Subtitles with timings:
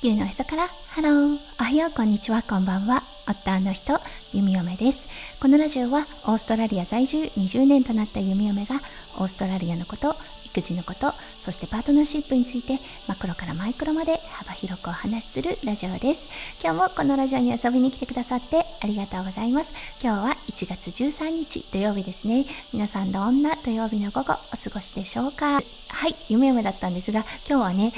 [0.00, 3.02] 地球のへそからハローおはようこんにちはこんばんは。
[3.28, 3.98] 夫の人
[4.32, 5.10] 弓嫁です。
[5.42, 8.76] このラジオはオーストラリア在住20年となった弓嫁が
[9.18, 10.16] オーストラリアのこと
[10.46, 12.78] 育児のことそしてパートナーシップについて
[13.08, 16.28] マクロからマイクロまで幅広くお話しするラジオです。
[16.64, 19.74] 今日もこのラジオに遊びに来てくださってありがとうございます。
[20.02, 22.46] 今日は1月13日土曜日ですね。
[22.72, 25.56] 皆さんどんな土曜日の午後お過ごしでしょうか？
[25.56, 25.60] は
[26.08, 27.92] い弓嫁だったんですが今日はね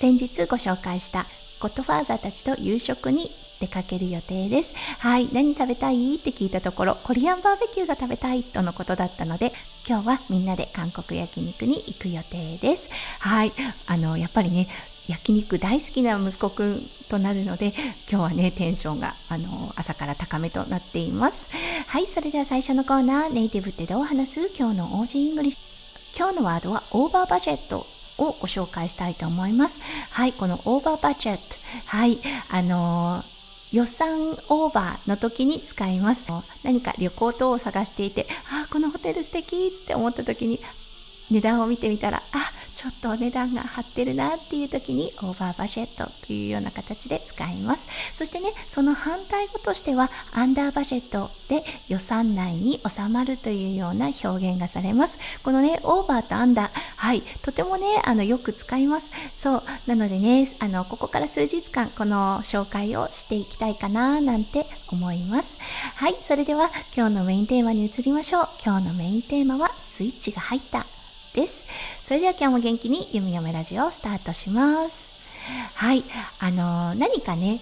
[0.00, 1.26] 先日ご紹介した
[1.60, 4.74] ゴッドファーザーたちと夕食に出かける予定です。
[4.98, 6.14] はい、何食べたい？
[6.14, 9.52] って聞いたところ、コリアンバーベキューが食べたいとのことだったので、
[9.86, 12.88] 今日はみんなで韓国焼肉に行く予定です。
[13.18, 13.52] はい、
[13.88, 14.68] あの、やっぱりね、
[15.06, 17.74] 焼肉大好きな息子くんとなるので
[18.10, 21.50] 今日はねテンションがあの朝から高めとなっています。
[21.88, 24.50] はいそれでは最初のコーナーネイティブってどう話す？
[24.58, 26.16] 今日の Aussie English。
[26.16, 27.84] 今日のワードは over budget。
[28.20, 29.80] をご紹介したいと思います。
[30.10, 31.42] はい、このオーバーバジェット。
[31.86, 32.18] はい、
[32.50, 33.40] あのー
[33.72, 36.26] 予算オーバーの時に使います。
[36.64, 40.58] 何か旅行等を探していて、ああ、このホテル素敵って思った時に
[41.30, 42.22] 値段を見てみたら、あ、
[42.80, 47.86] ちょっとお値段が張ってるなっていう時にオーバーバジェットというような形で使います。
[48.14, 55.18] そしてねその反対語としてはアンダーバジェットで予算内に収まるというような表現がされます。
[55.42, 59.10] このねオーバーとアンダーはいとてもねあのよく使います。
[59.36, 65.58] そうなのでねあのここから数日間この紹介をしていきたいかななんて思います。
[65.96, 68.48] はいそれでは今日のメインテーマに移りましょう。
[68.64, 70.86] 今日のメインテーマはスイッチが入った
[71.34, 71.64] です。
[72.04, 75.10] それでは今日も元気にゆみよめラジオをスタートします。
[75.74, 76.02] はい、
[76.40, 77.60] あのー、何かね、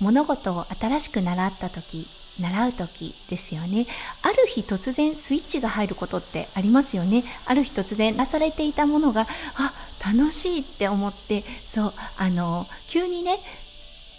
[0.00, 2.06] 物事を新しく習った時、
[2.40, 3.86] 習う時ですよね。
[4.22, 7.24] ある日突然スイッチが入ることってありますよね。
[7.46, 9.26] ある日突然出されていたものが、
[9.56, 9.72] あ、
[10.04, 13.38] 楽しいって思って、そう、あのー、急にね、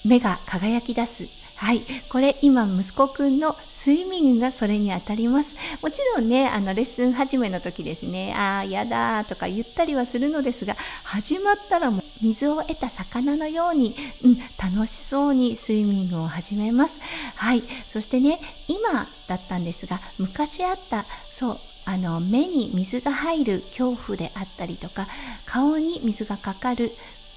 [0.06, 1.28] 目が輝き出す
[1.62, 5.56] はい、これ今息子くんのスイミングがそれに当たります。
[5.82, 14.38] もちろんね、あのレッスン始めの時ですね、ああ、やだとか言ったりはするのですが、始まったらもう水を得た魚のように、うん、
[14.76, 17.00] 楽しそうにスイミングを始めます。
[17.36, 25.08] はい、そしてね、今だったんですが、昔あった、そう、あの目に水が入る恐怖であったりとか
[25.48, 26.92] 顔に水がかかる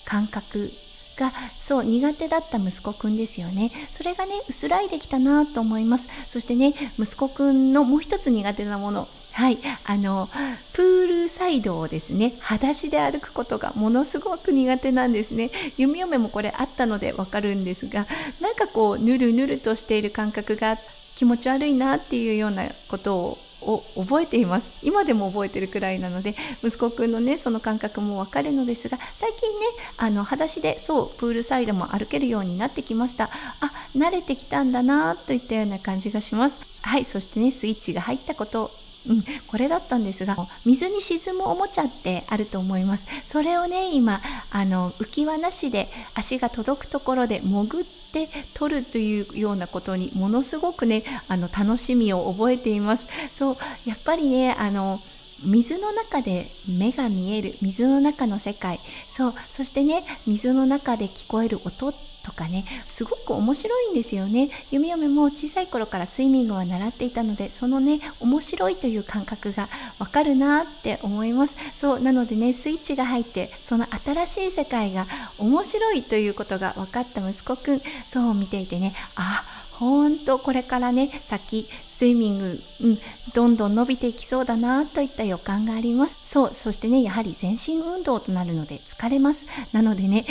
[0.05, 0.71] 感覚
[1.17, 3.71] がそう苦手だった息子くんですよね。
[3.91, 6.09] それがね薄らいできたなと思います。
[6.29, 9.09] そしてね息子くんのもう一つ苦手なもの。
[9.33, 10.29] はいあの
[10.75, 15.51] プールサイドをですね裸足で歩くことがものすごく苦手なんですね。
[15.77, 18.07] 弓嫁もこれあったのでわかるんですが
[18.41, 20.79] なんかこうぬるぬるとしている感覚が
[21.17, 24.71] 気持ち悪いなっていうようなことをを覚えています。
[24.83, 29.67] 今でも覚えてるくらいなので息子くんのねその感覚もわかるのですが最近ね
[29.97, 33.25] あの裸足でそうプールサイドも歩けるようになってきました。
[33.61, 36.61] あ慣れてきたんだなといったような感じがします。
[36.83, 38.71] はいそしてねスイッチが入ったこと
[39.09, 43.07] うん、これだったんですが水に沈むおもちゃってあると思います。
[43.27, 44.21] それをね今
[44.51, 53.09] あの浮き輪なしで足が届くところで潜って取るというようなことにものすごくねあの楽しみを覚えています。
[53.33, 53.57] そう
[53.87, 54.99] やっぱりねあの
[55.45, 56.47] 水の中で
[56.79, 58.79] 目が見える水の中の世界。
[59.11, 64.51] そうそしてね水の中で聞こえる音ってとかねすごく面白いんですよね。
[64.71, 69.69] 弓嫁も小さい頃からスイミングは習っていたのでそのね面白いという感覚が
[69.99, 71.57] わかるなって思います。
[71.77, 75.07] そうなのでねスイッチが入ってその新しい世界が
[75.39, 82.99] 面白いということが分かった息子くんそう見ていてねあほんとこれからね先スイミング、うん、
[83.35, 86.17] どんどん伸びていきそうだなといった予感があります。
[86.27, 89.47] そうそしてねやはり全身運動となるので疲れます。
[89.73, 90.25] なのでね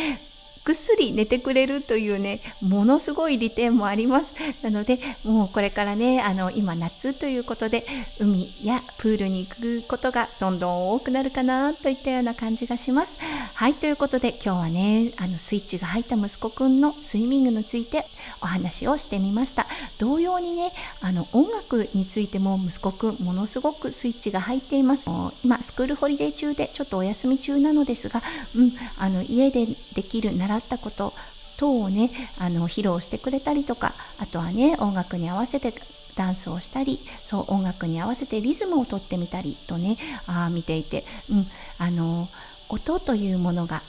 [0.65, 4.33] ぐっすり寝てくれるというねものすごい利点もあります。
[4.63, 7.85] なのでもうこれからねあの今夏ということで
[8.19, 13.17] 海やプールに行くことがどんどん多くなるかなといったような感じがします。
[13.53, 18.05] はいということで今日はねあのスイッチが入った息子くんのスイミングについて
[18.41, 19.67] お話をしてみました。
[19.99, 20.71] 同様にね
[21.01, 25.05] あの音楽についても息子くんものすごくスイッチが入っています。
[25.43, 28.21] 今スクールホリデー中でちょっとお休み中なのですが、
[28.55, 31.13] うん、あの家でできる習ったこと
[31.57, 32.09] 等をね
[32.39, 35.73] あの披露してくれたりとかあとはね音楽に合わせて
[36.15, 39.97] ダンスをしたりそう音楽に合わせてリズムをとってみたりとね
[40.27, 41.45] あ見ていて、うん、
[41.79, 42.27] あの
[42.69, 43.81] 音というものが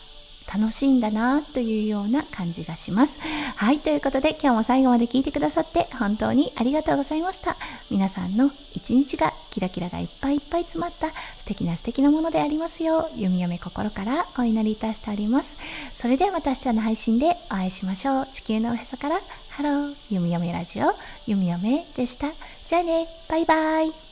[0.52, 3.18] 楽しいんだなというような感じがします。
[3.56, 7.56] はい、ということで今日も最後まで聞いてくださって本当にありがとうございました。
[7.90, 15.56] 皆さんの一日がキラキラがいっぱいいっぱい詰まった素敵な素敵なものでありますよう弓嫁心からお祈りいたしております。
[15.94, 18.26] それではまた明日の配信でお会いしましょう。
[18.32, 19.20] 地球のおへそから
[19.50, 20.86] ハロー弓嫁ラジオ
[21.28, 22.32] 弓嫁でした。
[22.66, 24.03] じゃあねバイバイ。